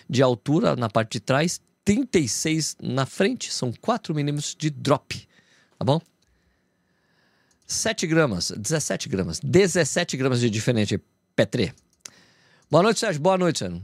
[0.09, 3.53] de altura na parte de trás, 36 na frente.
[3.53, 5.29] São 4 milímetros de drop,
[5.79, 6.01] tá bom?
[7.69, 11.01] 7 gramas, 17 gramas, 17 gramas de diferente,
[11.37, 11.73] Petre.
[12.71, 13.21] Boa noite, Sérgio.
[13.21, 13.83] Boa noite, Sérgio.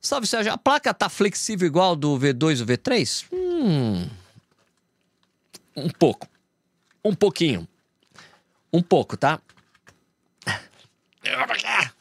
[0.00, 0.52] Salve, Sérgio.
[0.52, 3.26] A placa tá flexível igual do V2 e V3?
[3.32, 4.08] Hum
[5.80, 6.28] um pouco.
[7.04, 7.66] Um pouquinho.
[8.72, 9.40] Um pouco, tá?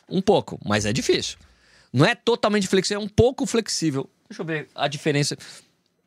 [0.07, 1.37] Um pouco, mas é difícil.
[1.91, 4.09] Não é totalmente flexível, é um pouco flexível.
[4.29, 5.37] Deixa eu ver a diferença.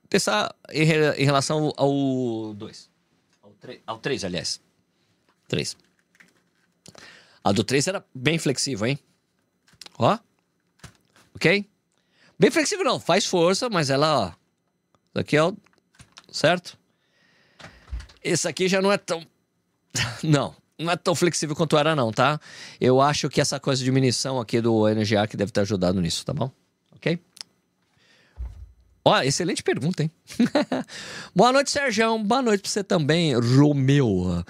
[0.08, 2.90] Pensar em, em relação ao 2.
[3.86, 4.60] Ao 3, aliás.
[5.48, 5.76] 3.
[7.44, 8.98] A do 3 era bem flexível, hein?
[9.98, 10.18] Ó.
[11.34, 11.68] Ok?
[12.38, 14.26] Bem flexível não, faz força, mas ela, ó.
[14.28, 15.56] Isso aqui é o.
[16.30, 16.78] Certo?
[18.22, 19.26] Esse aqui já não é tão.
[20.22, 22.40] Não, não é tão flexível quanto era, não, tá?
[22.80, 26.24] Eu acho que essa coisa de diminuição aqui do NGA que deve ter ajudado nisso,
[26.24, 26.50] tá bom?
[26.92, 27.18] Ok?
[29.04, 30.10] Ó, excelente pergunta, hein?
[31.34, 32.18] Boa noite, Sérgio.
[32.18, 34.44] Boa noite pra você também, Romeu.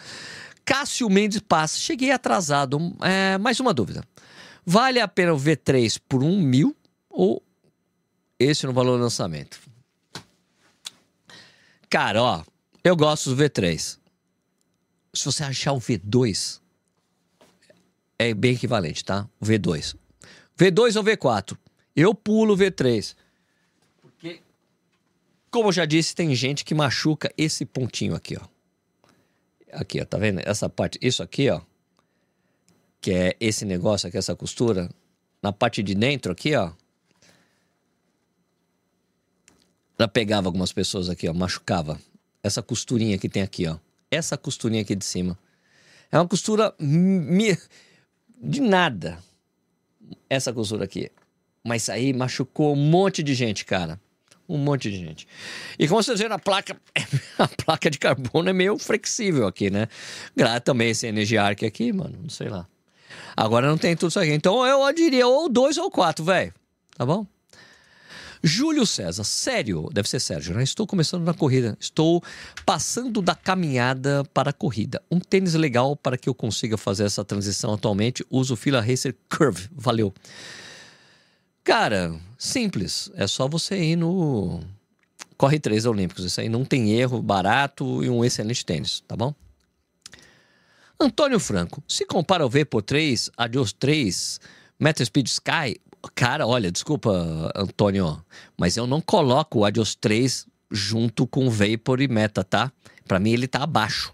[0.64, 1.78] Cássio Mendes Paz.
[1.78, 2.78] Cheguei atrasado.
[3.00, 4.04] É, mais uma dúvida.
[4.64, 6.76] Vale a pena o V3 por um mil
[7.08, 7.42] ou
[8.38, 9.58] esse no valor do lançamento?
[11.88, 12.44] Cara, ó,
[12.84, 13.98] eu gosto do V3.
[15.14, 16.60] Se você achar o V2,
[18.18, 19.28] é bem equivalente, tá?
[19.40, 19.96] O V2.
[20.58, 21.56] V2 ou V4?
[21.94, 23.14] Eu pulo o V3.
[25.52, 28.48] Como eu já disse, tem gente que machuca esse pontinho aqui, ó.
[29.70, 30.40] Aqui, ó, tá vendo?
[30.40, 31.60] Essa parte, isso aqui, ó.
[33.02, 34.88] Que é esse negócio aqui, essa costura.
[35.42, 36.72] Na parte de dentro aqui, ó.
[39.98, 42.00] Ela pegava algumas pessoas aqui, ó, machucava
[42.42, 43.76] essa costurinha que tem aqui, ó.
[44.10, 45.38] Essa costurinha aqui de cima.
[46.10, 49.22] É uma costura de nada.
[50.30, 51.12] Essa costura aqui.
[51.62, 54.00] Mas aí machucou um monte de gente, cara.
[54.52, 55.26] Um monte de gente.
[55.78, 56.76] E como vocês viram, a placa,
[57.38, 59.88] a placa de carbono é meio flexível aqui, né?
[60.62, 62.66] Também esse Energy Arc aqui, mano, não sei lá.
[63.34, 64.32] Agora não tem tudo isso aqui.
[64.32, 66.52] Então eu diria ou dois ou quatro, velho.
[66.96, 67.26] Tá bom?
[68.44, 70.64] Júlio César, sério, deve ser Sérgio, né?
[70.64, 71.76] Estou começando na corrida.
[71.80, 72.22] Estou
[72.66, 75.00] passando da caminhada para a corrida.
[75.10, 78.26] Um tênis legal para que eu consiga fazer essa transição atualmente.
[78.28, 79.68] Uso o Fila Racer Curve.
[79.72, 80.12] Valeu.
[81.64, 83.10] Cara, simples.
[83.14, 84.60] É só você ir no
[85.36, 86.24] Corre 3 Olímpicos.
[86.24, 89.34] Isso aí não tem erro, barato e um excelente tênis, tá bom?
[90.98, 94.40] Antônio Franco, se compara o V por 3, Adios 3,
[94.78, 95.80] Metro Speed Sky,
[96.14, 98.22] Cara, olha, desculpa, Antônio,
[98.58, 102.72] mas eu não coloco o Adios 3 junto com Vapor e Meta, tá?
[103.06, 104.12] Para mim ele tá abaixo,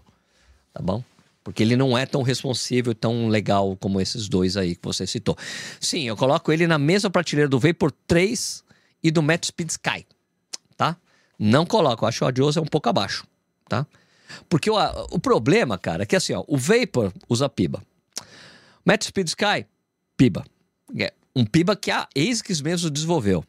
[0.71, 1.03] tá bom?
[1.49, 5.35] Porque ele não é tão responsível, tão legal como esses dois aí que você citou.
[5.79, 8.63] Sim, eu coloco ele na mesma prateleira do Vapor 3
[9.01, 10.05] e do Met Speed Sky,
[10.77, 10.95] tá?
[11.39, 13.25] Não coloco, acho o Adios é um pouco abaixo,
[13.67, 13.87] tá?
[14.47, 14.75] Porque o,
[15.09, 17.81] o problema, cara, é que assim, ó, o Vapor usa piba.
[18.85, 19.65] Met Speed Sky,
[20.15, 20.45] piba.
[20.99, 23.43] É, um PIBA que a ASICS mesmo desenvolveu.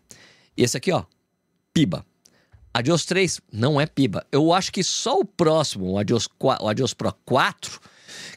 [0.57, 1.05] E esse aqui, ó,
[1.75, 2.03] PIBA.
[2.73, 4.25] Adios 3 não é PIBA.
[4.31, 7.81] Eu acho que só o próximo, o Adios, o Adios Pro 4,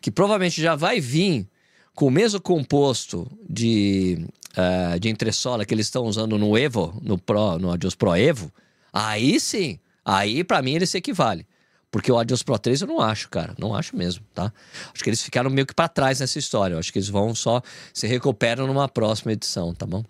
[0.02, 1.48] que provavelmente já vai vir
[1.94, 4.26] com o mesmo composto de,
[4.58, 8.52] uh, de entressola que eles estão usando no Evo, no, Pro, no Adios Pro Evo,
[8.92, 11.46] aí sim, aí para mim ele se equivale.
[11.92, 13.54] Porque o Adios Pro 3 eu não acho, cara.
[13.56, 14.52] Não acho mesmo, tá?
[14.92, 16.74] Acho que eles ficaram meio que para trás nessa história.
[16.74, 17.62] Eu acho que eles vão só
[17.94, 20.04] se recuperam numa próxima edição, tá bom?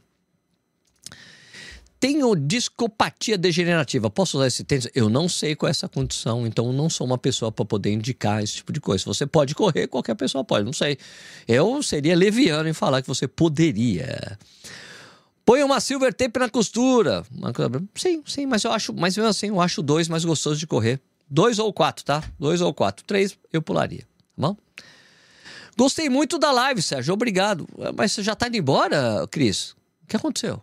[2.04, 4.10] Tenho discopatia degenerativa.
[4.10, 4.90] Posso usar esse tênis?
[4.94, 8.44] Eu não sei qual é essa condição, então não sou uma pessoa para poder indicar
[8.44, 9.06] esse tipo de coisa.
[9.06, 10.98] Você pode correr, qualquer pessoa pode, não sei.
[11.48, 14.38] Eu seria leviano em falar que você poderia.
[15.46, 17.26] Põe uma silver tape na costura.
[17.96, 21.00] Sim, sim, mas eu acho, mas mesmo assim, eu acho dois mais gostosos de correr.
[21.30, 22.22] Dois ou quatro, tá?
[22.38, 23.06] Dois ou quatro.
[23.06, 24.06] Três eu pularia, tá
[24.38, 24.58] bom?
[25.78, 27.14] Gostei muito da live, Sérgio.
[27.14, 27.66] Obrigado.
[27.96, 29.70] Mas você já tá indo embora, Cris?
[30.04, 30.62] O que aconteceu?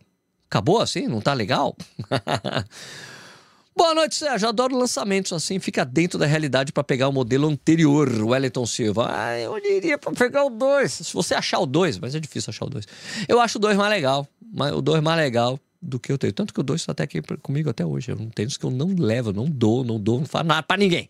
[0.51, 1.07] Acabou assim?
[1.07, 1.77] Não tá legal?
[3.77, 4.49] Boa noite, Sérgio.
[4.49, 9.07] Adoro lançamentos assim, fica dentro da realidade para pegar o modelo anterior, o Wellington Silva.
[9.09, 10.91] Ah, eu iria para pegar o 2.
[10.91, 12.85] Se você achar o 2, mas é difícil achar o 2.
[13.29, 14.27] Eu acho o 2 mais legal.
[14.75, 16.33] O 2 mais legal do que eu tenho.
[16.33, 18.11] Tanto que o dois está até aqui comigo até hoje.
[18.11, 20.77] É um tênis que eu não levo, não dou, não dou, não faço nada para
[20.77, 21.09] ninguém.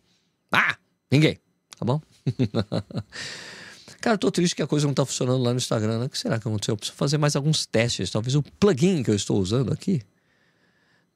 [0.53, 0.77] Ah,
[1.11, 1.39] ninguém.
[1.79, 2.01] Tá bom?
[4.01, 5.99] Cara, tô triste que a coisa não tá funcionando lá no Instagram.
[5.99, 6.07] Né?
[6.07, 6.73] O que será que aconteceu?
[6.73, 8.11] Eu preciso fazer mais alguns testes.
[8.11, 10.01] Talvez o plugin que eu estou usando aqui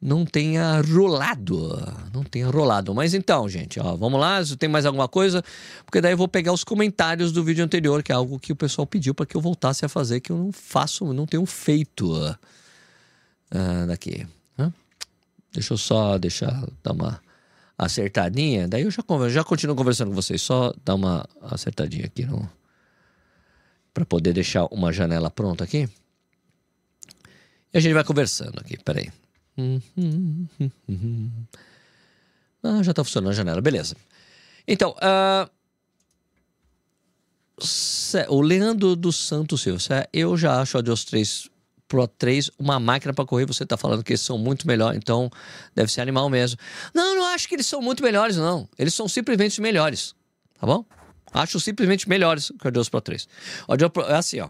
[0.00, 1.80] não tenha rolado.
[2.12, 2.94] Não tenha rolado.
[2.94, 4.44] Mas então, gente, ó, vamos lá.
[4.44, 5.42] Se tem mais alguma coisa,
[5.86, 8.56] porque daí eu vou pegar os comentários do vídeo anterior, que é algo que o
[8.56, 12.12] pessoal pediu para que eu voltasse a fazer, que eu não faço, não tenho feito
[12.14, 14.26] uh, daqui.
[15.54, 17.22] Deixa eu só deixar dar uma
[17.78, 18.66] acertadinha.
[18.66, 20.42] Daí eu já, já continuo conversando com vocês.
[20.42, 22.50] Só dar uma acertadinha aqui no
[23.94, 25.88] para poder deixar uma janela pronta aqui.
[27.72, 28.76] E a gente vai conversando aqui.
[28.76, 29.10] Peraí.
[32.66, 33.60] Ah, já está funcionando a janela.
[33.60, 33.94] Beleza.
[34.66, 35.50] Então, uh,
[38.30, 41.50] o Leandro dos Santos Silva, eu já acho a Deus 3
[41.86, 45.30] Pro 3 uma máquina para correr, você está falando que eles são muito melhores, então
[45.74, 46.58] deve ser animal mesmo.
[46.94, 48.66] Não, não acho que eles são muito melhores, não.
[48.78, 50.14] Eles são simplesmente melhores,
[50.58, 50.86] tá bom?
[51.34, 53.28] Acho simplesmente melhores que o Adios Pro 3.
[53.66, 54.48] O Adios Pro, é assim, ó.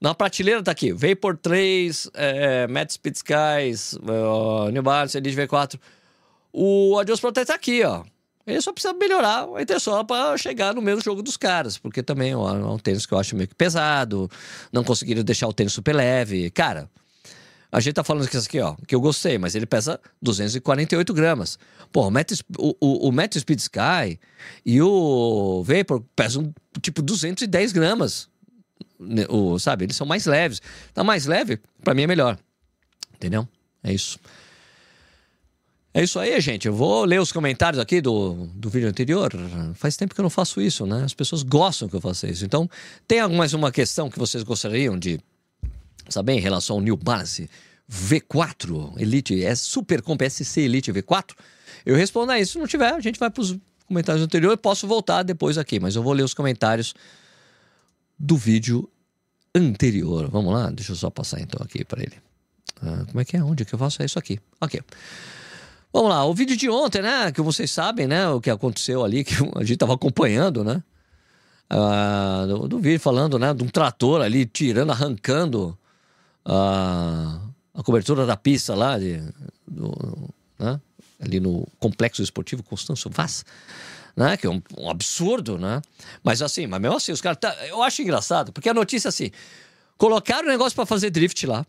[0.00, 5.78] Na prateleira tá aqui, Vapor 3, é, Matt Speed Skies, uh, New Balance, Elite V4.
[6.52, 8.02] O Adios Pro 3 tá aqui, ó.
[8.44, 12.34] Ele só precisa melhorar a intenção para chegar no mesmo jogo dos caras, porque também
[12.34, 14.28] ó, é um tênis que eu acho meio que pesado,
[14.72, 16.50] não conseguiram deixar o tênis super leve.
[16.50, 16.90] Cara,
[17.72, 21.14] a gente tá falando que isso aqui, ó, que eu gostei, mas ele pesa 248
[21.14, 21.58] gramas.
[21.90, 24.20] Pô, o Met, o, o, o Met Speed Sky
[24.64, 28.28] e o Vapor pesam tipo 210 gramas.
[29.00, 30.60] Né, o, sabe, eles são mais leves.
[30.92, 32.38] Tá mais leve, para mim é melhor.
[33.14, 33.48] Entendeu?
[33.82, 34.18] É isso.
[35.94, 36.68] É isso aí, gente.
[36.68, 39.30] Eu vou ler os comentários aqui do, do vídeo anterior.
[39.74, 41.04] Faz tempo que eu não faço isso, né?
[41.04, 42.44] As pessoas gostam que eu faça isso.
[42.44, 42.68] Então,
[43.08, 45.18] tem mais uma questão que vocês gostariam de
[46.08, 47.48] saber em relação ao New Balance
[47.90, 51.32] V4 Elite, é Super Comp SC Elite V4?
[51.84, 52.52] Eu respondo a isso.
[52.52, 54.58] Se não tiver, a gente vai para os comentários anteriores.
[54.60, 56.94] Posso voltar depois aqui, mas eu vou ler os comentários
[58.18, 58.88] do vídeo
[59.54, 60.28] anterior.
[60.30, 60.70] Vamos lá?
[60.70, 62.16] Deixa eu só passar então aqui para ele.
[62.80, 63.42] Ah, como é que é?
[63.42, 64.02] Onde que eu faço?
[64.02, 64.38] É isso aqui.
[64.60, 64.80] Ok.
[65.92, 67.30] Vamos lá, o vídeo de ontem, né?
[67.30, 68.26] Que vocês sabem, né?
[68.28, 70.82] O que aconteceu ali, que a gente estava acompanhando, né?
[71.68, 73.52] Ah, do, do, vídeo falando, né?
[73.52, 75.78] De um trator ali tirando, arrancando
[76.44, 77.40] a,
[77.74, 79.20] a cobertura da pista lá, de,
[79.66, 79.92] do,
[80.58, 80.80] né?
[81.20, 83.44] ali no Complexo Esportivo Constâncio Vaz,
[84.16, 84.36] né?
[84.36, 85.80] Que é um, um, absurdo, né?
[86.22, 87.38] Mas assim, mas mesmo assim, os caras.
[87.40, 89.30] Tá, eu acho engraçado, porque a notícia é assim:
[89.96, 91.64] colocaram o negócio para fazer drift lá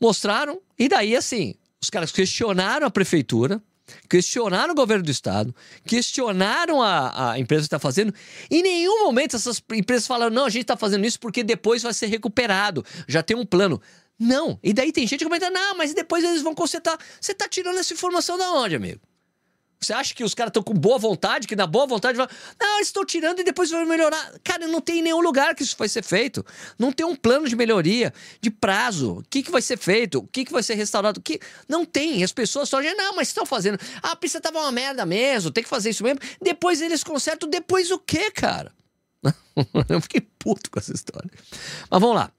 [0.00, 3.60] Mostraram, e daí assim, os caras questionaram a prefeitura,
[4.08, 8.12] questionaram o governo do estado, questionaram a, a empresa que está fazendo.
[8.50, 11.94] Em nenhum momento essas empresas falaram: não, a gente está fazendo isso porque depois vai
[11.94, 13.80] ser recuperado, já tem um plano.
[14.18, 14.58] Não.
[14.62, 16.98] E daí tem gente que comenta: não, mas depois eles vão consertar.
[17.20, 19.00] Você está tirando essa informação da onde, amigo?
[19.80, 22.26] Você acha que os caras estão com boa vontade, que na boa vontade vai.
[22.60, 24.32] Não, estão tirando e depois vai melhorar.
[24.42, 26.44] Cara, não tem nenhum lugar que isso vai ser feito.
[26.76, 29.18] Não tem um plano de melhoria, de prazo.
[29.18, 30.18] O que, que vai ser feito?
[30.18, 31.20] O que, que vai ser restaurado?
[31.20, 31.38] Que...
[31.68, 32.24] Não tem.
[32.24, 33.78] As pessoas só dizem, não, mas estão fazendo.
[34.02, 36.18] Ah, a pista tava uma merda mesmo, tem que fazer isso mesmo.
[36.42, 37.48] Depois eles consertam.
[37.48, 38.72] Depois o quê, cara?
[39.88, 41.30] Eu fiquei puto com essa história.
[41.88, 42.32] Mas vamos lá.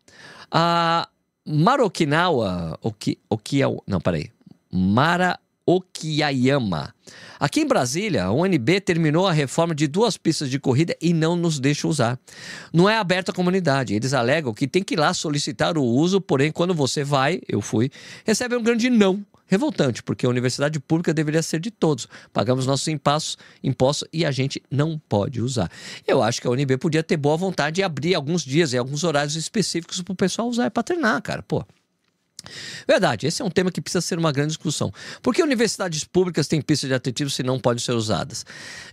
[0.51, 1.07] A
[1.45, 3.81] Marokinawa, o que, o que é o.
[3.87, 4.29] Não, peraí.
[4.69, 6.95] Mara Okiyama.
[7.39, 11.35] Aqui em Brasília, a UNB terminou a reforma de duas pistas de corrida e não
[11.35, 12.19] nos deixa usar.
[12.73, 13.93] Não é aberto à comunidade.
[13.93, 17.61] Eles alegam que tem que ir lá solicitar o uso, porém, quando você vai, eu
[17.61, 17.91] fui,
[18.25, 19.23] recebe um grande não.
[19.45, 22.07] Revoltante, porque a universidade pública deveria ser de todos.
[22.33, 25.69] Pagamos nossos impostos, impostos e a gente não pode usar.
[26.07, 29.03] Eu acho que a UNB podia ter boa vontade e abrir alguns dias e alguns
[29.03, 31.43] horários específicos para o pessoal usar para treinar, cara.
[31.43, 31.63] Pô.
[32.87, 34.91] Verdade, esse é um tema que precisa ser uma grande discussão.
[35.21, 38.45] Por que universidades públicas têm pistas de atletismo se não podem ser usadas?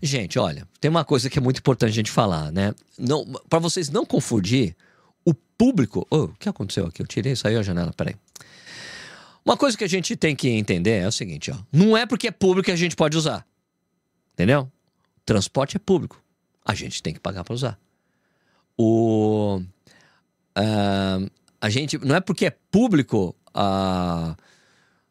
[0.03, 2.75] Gente, olha, tem uma coisa que é muito importante a gente falar, né?
[3.49, 4.77] Para vocês não confundir,
[5.25, 6.07] o público.
[6.11, 7.03] Oh, o que aconteceu aqui?
[7.03, 8.17] Eu tirei aí a janela, peraí.
[9.45, 12.29] Uma coisa que a gente tem que entender é o seguinte: ó, não é porque
[12.29, 13.47] é público que a gente pode usar.
[14.33, 14.71] Entendeu?
[15.25, 16.23] Transporte é público.
[16.65, 17.79] A gente tem que pagar para usar.
[18.77, 19.61] O.
[20.59, 21.31] Uh,
[21.67, 24.37] a gente não é porque é público a,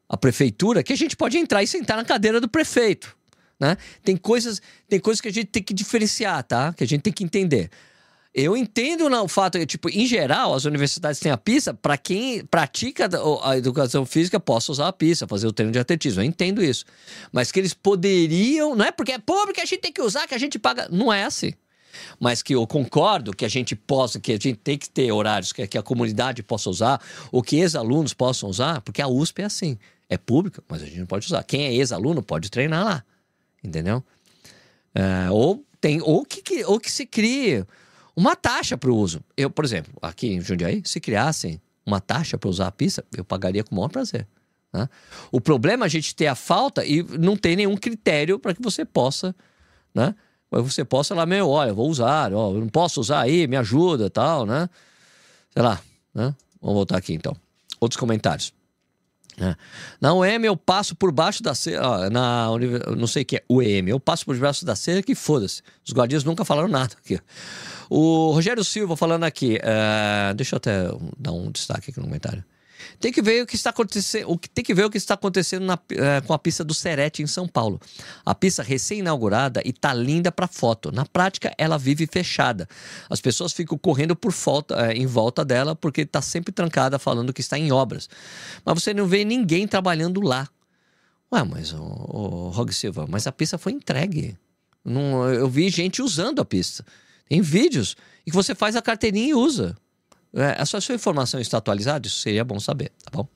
[0.08, 3.16] a prefeitura que a gente pode entrar e sentar na cadeira do prefeito.
[3.60, 3.78] Né?
[4.04, 6.74] Tem, coisas, tem coisas que a gente tem que diferenciar, tá?
[6.74, 7.70] Que a gente tem que entender.
[8.34, 12.44] Eu entendo o fato que, tipo, em geral, as universidades têm a pista para quem
[12.46, 13.10] pratica
[13.44, 16.22] a educação física possa usar a pista, fazer o treino de atletismo.
[16.22, 16.86] Eu entendo isso.
[17.32, 20.28] Mas que eles poderiam, não é porque é público que a gente tem que usar,
[20.28, 20.88] que a gente paga.
[20.90, 21.54] Não é assim
[22.20, 25.52] mas que eu concordo que a gente possa, que a gente tem que ter horários
[25.52, 29.46] que, que a comunidade possa usar, ou que ex-alunos possam usar, porque a USP é
[29.46, 29.78] assim,
[30.10, 31.44] é pública, mas a gente não pode usar.
[31.44, 33.04] Quem é ex-aluno pode treinar lá,
[33.64, 34.04] entendeu?
[34.94, 37.66] É, ou tem, ou que, ou que se crie
[38.16, 39.22] uma taxa para o uso.
[39.36, 43.24] Eu, por exemplo, aqui em Jundiaí, se criassem uma taxa para usar a pista, eu
[43.24, 44.26] pagaria com o maior prazer.
[44.74, 44.90] Né?
[45.32, 48.62] O problema é a gente ter a falta e não ter nenhum critério para que
[48.62, 49.36] você possa
[49.94, 50.16] né,
[50.52, 54.46] você possa lá, meu, olha, vou usar, ó, não posso usar aí, me ajuda tal,
[54.46, 54.70] né?
[55.52, 55.82] Sei lá,
[56.14, 56.34] né?
[56.62, 57.36] Vamos voltar aqui então.
[57.80, 58.54] Outros comentários.
[59.38, 59.54] É.
[60.00, 62.10] Na UEM eu passo por baixo da cerca.
[62.10, 62.48] Na
[62.98, 65.62] não sei o que é UEM, eu passo por baixo da cerca e foda-se.
[65.86, 67.20] Os guardiões nunca falaram nada aqui.
[67.90, 69.58] O Rogério Silva falando aqui.
[69.58, 72.44] Uh, deixa eu até dar um destaque aqui no comentário.
[73.00, 75.14] Tem que ver o que está acontecendo, o que tem que ver o que está
[75.14, 77.80] acontecendo na, é, com a pista do Serete em São Paulo.
[78.26, 80.92] A pista recém-inaugurada e tá linda para foto.
[80.92, 82.68] Na prática, ela vive fechada.
[83.10, 87.34] As pessoas ficam correndo por volta, é, em volta dela porque está sempre trancada, falando
[87.34, 88.10] que está em obras.
[88.66, 90.48] Mas você não vê ninguém trabalhando lá.
[91.32, 94.38] Ué, mas o, Rog Silva, mas a pista foi entregue.
[94.84, 96.86] Não, eu vi gente usando a pista.
[97.28, 97.96] Tem vídeos
[98.26, 99.76] e que você faz a carteirinha e usa.
[100.36, 102.08] É, a sua, informação está atualizada?
[102.08, 103.28] Isso seria bom saber, tá bom?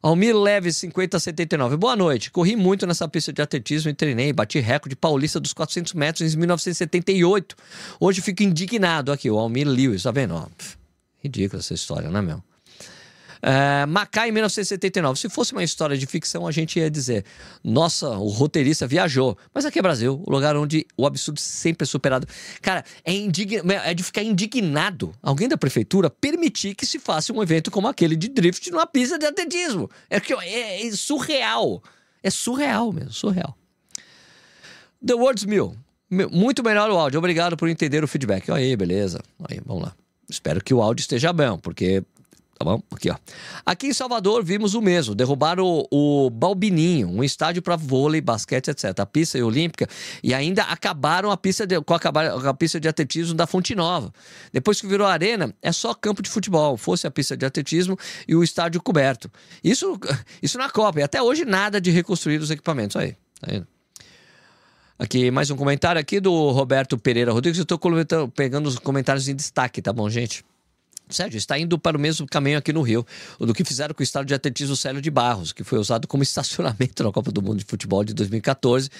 [0.00, 1.76] Almir Leves, 5079.
[1.76, 2.30] Boa noite.
[2.30, 4.32] Corri muito nessa pista de atletismo e treinei.
[4.32, 7.56] Bati recorde paulista dos 400 metros em 1978.
[7.98, 9.28] Hoje fico indignado aqui.
[9.28, 10.34] O Almir Lewis, tá vendo?
[10.34, 10.46] Ó,
[11.20, 12.40] ridícula essa história, né, meu?
[13.42, 15.18] É, Macai, 1979.
[15.18, 17.24] Se fosse uma história de ficção, a gente ia dizer:
[17.62, 19.36] nossa, o roteirista viajou.
[19.52, 22.26] Mas aqui é Brasil, o lugar onde o absurdo sempre é superado.
[22.60, 23.14] Cara, é,
[23.84, 28.16] é de ficar indignado alguém da prefeitura permitir que se faça um evento como aquele
[28.16, 29.90] de drift numa pista de atletismo.
[30.10, 31.82] É, é, é surreal.
[32.22, 33.56] É surreal mesmo, surreal.
[35.04, 35.76] The Words Mill.
[36.10, 37.18] Muito melhor o áudio.
[37.18, 38.50] Obrigado por entender o feedback.
[38.50, 39.20] Aí, beleza.
[39.48, 39.94] Aí, vamos lá.
[40.28, 42.02] Espero que o áudio esteja bom, porque
[42.58, 42.82] Tá bom?
[42.90, 43.16] Aqui, ó.
[43.64, 45.14] Aqui em Salvador vimos o mesmo.
[45.14, 48.98] Derrubaram o, o Balbininho, um estádio para vôlei, basquete, etc.
[48.98, 49.86] A pista olímpica.
[50.24, 51.98] E ainda acabaram a pista de, com, a,
[52.50, 54.12] a pista de atletismo da Fonte Nova.
[54.52, 56.76] Depois que virou arena, é só campo de futebol.
[56.76, 59.30] Fosse a pista de atletismo e o estádio coberto.
[59.62, 59.96] Isso,
[60.42, 60.98] isso na Copa.
[60.98, 62.96] E até hoje nada de reconstruir os equipamentos.
[62.96, 63.14] Aí.
[63.40, 63.62] Tá
[64.98, 67.58] Aqui, mais um comentário aqui do Roberto Pereira Rodrigues.
[67.58, 67.78] Eu estou
[68.34, 70.44] pegando os comentários em destaque, tá bom, gente?
[71.10, 73.06] Sérgio, está indo para o mesmo caminho aqui no Rio,
[73.38, 76.22] do que fizeram com o estádio de atletismo Célio de Barros, que foi usado como
[76.24, 78.90] estacionamento na Copa do Mundo de Futebol de 2014,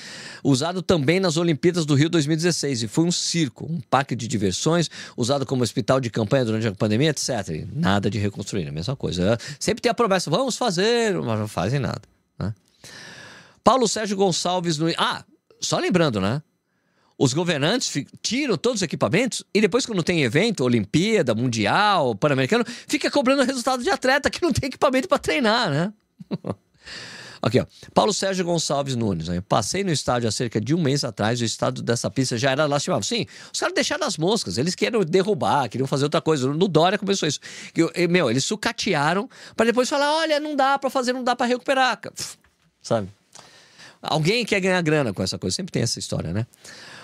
[0.42, 4.90] usado também nas Olimpíadas do Rio 2016, e foi um circo, um parque de diversões,
[5.16, 7.28] usado como hospital de campanha durante a pandemia, etc.
[7.50, 9.38] E nada de reconstruir, a mesma coisa.
[9.58, 12.02] Sempre tem a promessa, vamos fazer, mas não fazem nada.
[12.38, 12.54] Né?
[13.62, 14.88] Paulo Sérgio Gonçalves no.
[14.96, 15.24] Ah,
[15.60, 16.42] só lembrando, né?
[17.18, 23.10] Os governantes tiram todos os equipamentos e depois, quando tem evento, Olimpíada, Mundial, Pan-Americano, fica
[23.10, 25.92] cobrando resultado de atleta que não tem equipamento para treinar, né?
[27.40, 27.66] Aqui, ó.
[27.94, 29.28] Paulo Sérgio Gonçalves Nunes.
[29.28, 29.40] Né?
[29.40, 31.40] Passei no estádio há cerca de um mês atrás.
[31.40, 33.02] O estado dessa pista já era lastimável.
[33.02, 34.58] Sim, os caras deixaram as moscas.
[34.58, 36.52] Eles queriam derrubar, queriam fazer outra coisa.
[36.52, 37.38] No Dória começou isso.
[37.72, 41.46] Que, meu, eles sucatearam para depois falar: olha, não dá para fazer, não dá para
[41.46, 42.00] recuperar.
[42.82, 43.08] Sabe?
[44.02, 45.54] Alguém quer ganhar grana com essa coisa.
[45.54, 46.44] Sempre tem essa história, né?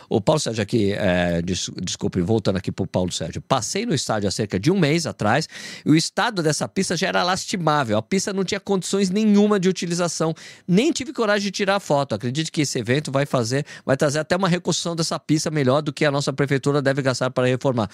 [0.09, 3.43] O Paulo Sérgio aqui, é, des, desculpe, voltando aqui para o Paulo Sérgio.
[3.43, 5.49] Passei no estádio há cerca de um mês atrás
[5.85, 7.97] e o estado dessa pista já era lastimável.
[7.97, 10.35] A pista não tinha condições nenhuma de utilização.
[10.67, 12.15] Nem tive coragem de tirar foto.
[12.15, 15.93] Acredito que esse evento vai fazer, vai trazer até uma reconstrução dessa pista melhor do
[15.93, 17.89] que a nossa prefeitura deve gastar para reformar.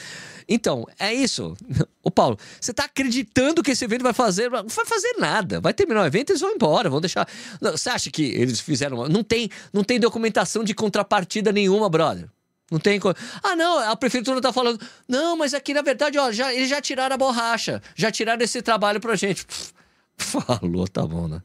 [0.48, 1.56] Então, é isso.
[2.02, 4.50] O Paulo, você está acreditando que esse evento vai fazer?
[4.50, 5.60] Não vai fazer nada.
[5.60, 7.28] Vai terminar o evento e eles vão embora, vão deixar.
[7.60, 9.06] Você acha que eles fizeram.
[9.06, 12.26] Não tem, não tem documentação de contrapartida nenhuma, brother.
[12.70, 12.98] Não tem.
[13.42, 14.80] Ah, não, a prefeitura tá falando.
[15.06, 17.82] Não, mas aqui na verdade, ó, já, eles já tiraram a borracha.
[17.94, 19.46] Já tiraram esse trabalho pra gente.
[20.16, 21.42] falou, tá bom, né?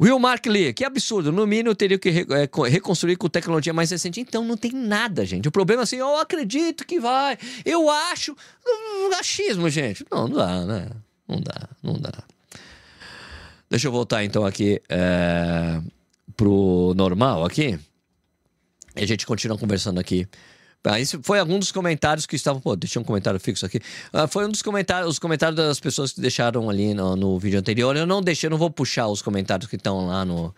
[0.00, 1.32] Will Mark Lee, que absurdo.
[1.32, 4.20] No mínimo, teria que é, reconstruir com tecnologia mais recente.
[4.20, 5.48] Então, não tem nada, gente.
[5.48, 7.36] O problema é assim, eu acredito que vai.
[7.64, 8.36] Eu acho.
[9.18, 10.04] Achismo, gente.
[10.10, 10.88] Não, não dá, né?
[11.26, 12.12] Não dá, não dá.
[13.68, 15.80] Deixa eu voltar então aqui é,
[16.36, 17.78] pro normal aqui.
[18.96, 20.26] E a gente continua conversando aqui.
[20.84, 22.60] Ah, foi algum dos comentários que estavam.
[22.60, 23.80] Pô, deixei um comentário fixo aqui.
[24.12, 27.58] Ah, foi um dos comentários, os comentários das pessoas que deixaram ali no, no vídeo
[27.58, 27.96] anterior.
[27.96, 30.54] Eu não deixei, eu não vou puxar os comentários que estão lá no,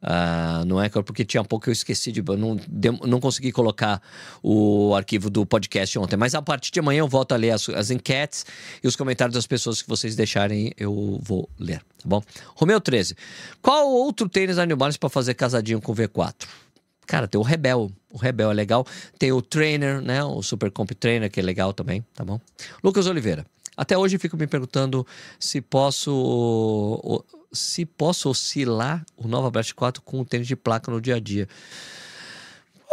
[0.00, 2.22] Uh, no Anchor, porque tinha um pouco que eu esqueci de.
[2.22, 4.00] Não, de, não consegui colocar
[4.40, 6.16] o arquivo do podcast ontem.
[6.16, 8.46] Mas a partir de amanhã eu volto a ler as, as enquetes
[8.82, 12.22] e os comentários das pessoas que vocês deixarem, eu vou ler, tá bom?
[12.54, 13.16] Romeu 13.
[13.60, 14.64] Qual outro tênis da
[15.00, 16.46] para fazer casadinho com V4?
[17.08, 17.90] Cara, tem o Rebel.
[18.12, 18.86] O Rebel é legal.
[19.18, 20.22] Tem o Trainer, né?
[20.22, 22.38] O Super Comp Trainer, que é legal também, tá bom?
[22.84, 23.46] Lucas Oliveira.
[23.74, 25.06] Até hoje fico me perguntando
[25.40, 31.00] se posso se posso oscilar o Nova Blast 4 com o tênis de placa no
[31.00, 31.48] dia a dia.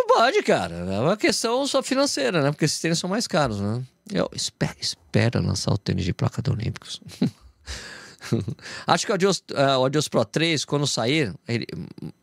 [0.07, 0.75] Pode, cara.
[0.75, 2.51] É uma questão só financeira, né?
[2.51, 3.83] Porque esses tênis são mais caros, né?
[4.13, 7.01] Eu espero, espero lançar o tênis de placa do Olímpicos.
[8.87, 11.67] Acho que o Adios, uh, o Adios Pro 3, quando sair, ele,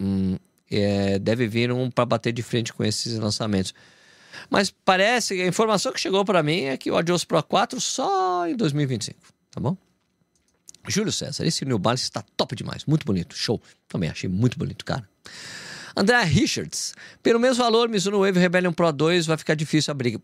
[0.01, 0.39] hum,
[0.73, 3.75] é, deve vir um para bater de frente com esses lançamentos.
[4.49, 8.47] Mas parece, a informação que chegou para mim é que o Adios Pro 4 só
[8.49, 9.19] em 2025,
[9.51, 9.77] tá bom?
[10.89, 13.61] Júlio César, esse New Balance está top demais, muito bonito, show.
[13.89, 15.09] Também achei muito bonito, cara.
[15.97, 20.21] André Richards, pelo mesmo valor, Mizuno Wave Rebellion Pro 2 vai ficar difícil a briga.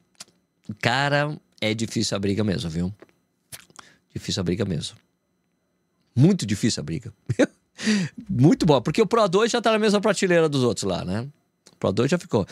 [0.80, 2.94] Cara, é difícil a briga mesmo, viu?
[4.12, 4.96] Difícil a briga mesmo.
[6.16, 7.12] Muito difícil a briga.
[8.28, 11.26] Muito bom, porque o Pro 2 já tá na mesma prateleira dos outros lá, né?
[11.72, 12.46] O Pro 2 já ficou.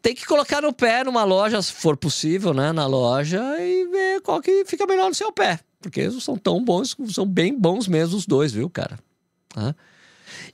[0.00, 2.72] Tem que colocar no pé numa loja, se for possível, né?
[2.72, 5.60] Na loja e ver qual que fica melhor no seu pé.
[5.80, 8.98] Porque são tão bons, são bem bons mesmo os dois, viu, cara?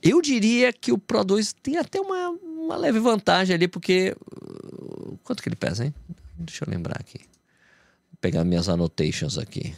[0.01, 4.15] Eu diria que o Pro 2 tem até uma, uma leve vantagem ali, porque.
[5.23, 5.93] Quanto que ele pesa, hein?
[6.37, 7.19] Deixa eu lembrar aqui.
[7.19, 9.75] Vou pegar minhas annotations aqui.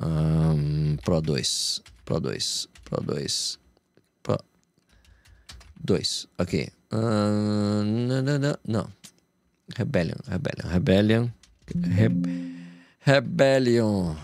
[0.00, 1.82] Um, Pro 2.
[2.04, 2.68] Pro 2.
[2.84, 3.58] Pro 2.
[4.22, 4.38] Pro
[5.84, 6.28] 2.
[6.38, 6.68] Ok.
[6.92, 8.92] Uh, não, não, não, não.
[9.76, 10.16] Rebellion.
[10.28, 10.68] Rebellion.
[10.68, 11.32] Rebellion.
[11.66, 12.08] Re
[13.00, 14.16] Rebellion.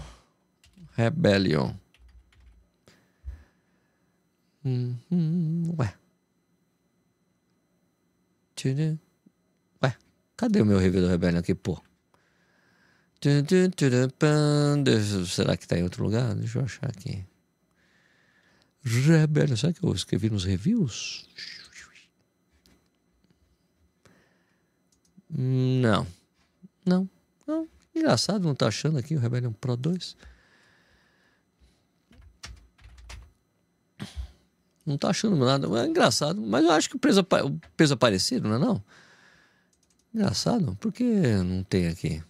[0.96, 1.74] Rebellion.
[4.64, 5.94] Hum, hum, ué.
[9.82, 9.96] Ué,
[10.36, 11.80] cadê o meu review do Rebellion aqui, pô?
[15.26, 16.34] Será que tá em outro lugar?
[16.34, 17.24] Deixa eu achar aqui.
[18.88, 19.56] Rebelde.
[19.56, 21.28] Será que eu escrevi nos reviews?
[25.30, 26.06] Não.
[26.84, 27.08] Não.
[27.46, 27.68] Não.
[27.94, 30.16] Engraçado, não tá achando aqui o Rebellion Pro 2?
[34.86, 35.68] Não tá achando nada.
[35.80, 36.40] É engraçado.
[36.40, 38.82] Mas eu acho que o peso, o peso é parecido, não é não?
[40.14, 40.74] Engraçado.
[40.76, 41.04] Por que
[41.42, 42.22] não tem aqui?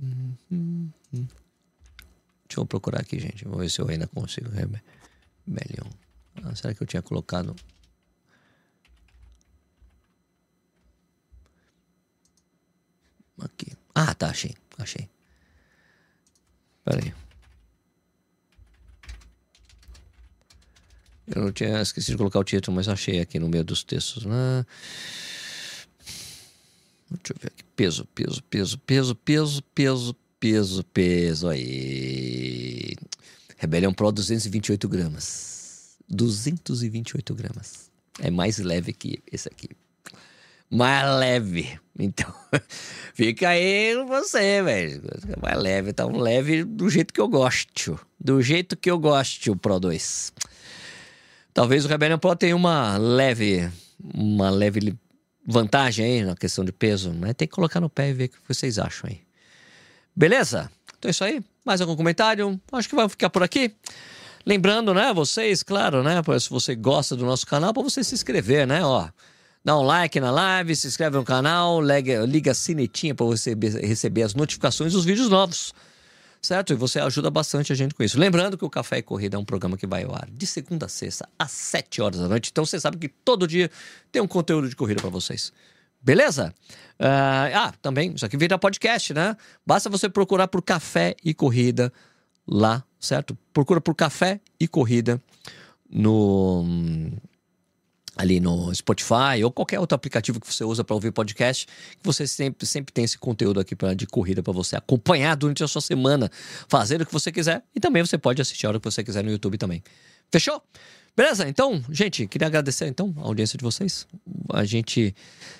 [0.00, 1.26] Hum, hum, hum.
[2.50, 3.44] Deixa eu procurar aqui, gente.
[3.44, 4.50] Vou ver se eu ainda consigo.
[4.50, 5.88] Rebelion.
[6.42, 7.54] Ah, será que eu tinha colocado?
[13.94, 15.08] Ah, tá, achei, achei.
[16.84, 17.14] Pera aí.
[21.28, 24.24] Eu não tinha esquecido de colocar o título, mas achei aqui no meio dos textos.
[24.24, 24.66] Né?
[27.10, 27.62] Deixa eu ver aqui.
[27.76, 31.48] Peso, peso, peso, peso, peso, peso, peso.
[31.48, 32.39] Aí.
[33.60, 35.98] Rebelião Pro 228 gramas.
[36.08, 37.90] 228 gramas.
[38.18, 39.68] É mais leve que esse aqui.
[40.70, 41.78] Mais leve.
[41.98, 42.34] Então,
[43.12, 45.02] fica aí você, velho.
[45.42, 48.00] Mais leve, tá um leve do jeito que eu gosto.
[48.18, 50.32] Do jeito que eu gosto, o Pro 2.
[51.52, 53.70] Talvez o Rebellion Pro tenha uma leve,
[54.02, 54.98] uma leve
[55.46, 58.28] vantagem aí na questão de peso, mas tem que colocar no pé e ver o
[58.30, 59.20] que vocês acham aí.
[60.16, 60.72] Beleza?
[60.98, 61.44] Então é isso aí.
[61.64, 62.60] Mais algum comentário?
[62.72, 63.74] Acho que vai ficar por aqui.
[64.46, 68.66] Lembrando, né, vocês, claro, né, se você gosta do nosso canal, para você se inscrever,
[68.66, 69.08] né, ó.
[69.62, 73.54] Dá um like na live, se inscreve no canal, liga, liga a sinetinha para você
[73.82, 75.74] receber as notificações dos vídeos novos.
[76.40, 76.72] Certo?
[76.72, 78.18] E você ajuda bastante a gente com isso.
[78.18, 80.86] Lembrando que o Café e Corrida é um programa que vai ao ar de segunda
[80.86, 82.48] a sexta, às 7 horas da noite.
[82.50, 83.70] Então você sabe que todo dia
[84.10, 85.52] tem um conteúdo de corrida para vocês.
[86.02, 86.54] Beleza?
[86.98, 89.36] Uh, ah, também, isso aqui vira podcast, né?
[89.66, 91.92] Basta você procurar por Café e Corrida
[92.46, 93.36] lá, certo?
[93.52, 95.20] Procura por Café e Corrida
[95.90, 96.64] no
[98.16, 102.26] ali no Spotify ou qualquer outro aplicativo que você usa para ouvir podcast, que você
[102.26, 105.80] sempre, sempre tem esse conteúdo aqui pra, de corrida para você acompanhar durante a sua
[105.80, 106.30] semana,
[106.68, 109.24] fazer o que você quiser e também você pode assistir a hora que você quiser
[109.24, 109.82] no YouTube também.
[110.30, 110.62] Fechou?
[111.16, 111.48] Beleza?
[111.48, 114.06] Então, gente, queria agradecer então a audiência de vocês.
[114.52, 115.14] A gente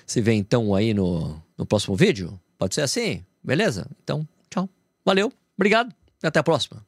[0.05, 2.39] se vê então aí no, no próximo vídeo.
[2.57, 3.23] Pode ser assim?
[3.43, 3.87] Beleza?
[4.03, 4.69] Então, tchau.
[5.05, 5.93] Valeu, obrigado
[6.23, 6.83] e até a próxima.